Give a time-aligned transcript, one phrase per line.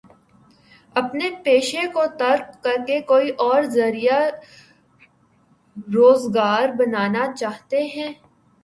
[0.95, 4.19] اپنے پیشے کو ترک کر کے کوئی اور ذریعہ
[5.93, 8.11] روزگار بنانا چاہتے ہیں؟